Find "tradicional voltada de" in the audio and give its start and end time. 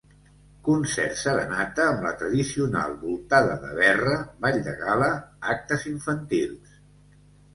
2.21-3.69